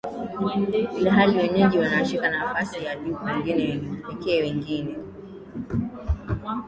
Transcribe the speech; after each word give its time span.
ilhali 0.99 1.37
wenyeji 1.37 1.77
wanashika 1.77 2.29
nafasi 2.29 2.85
ya 2.85 2.95
juu 2.95 3.17
pekee 4.07 4.41
wengine 4.41 4.95